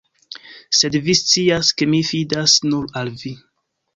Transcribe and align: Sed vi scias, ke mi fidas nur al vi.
Sed 0.77 0.95
vi 1.07 1.15
scias, 1.19 1.69
ke 1.81 1.87
mi 1.93 2.01
fidas 2.09 2.57
nur 2.71 2.91
al 3.03 3.15
vi. 3.25 3.37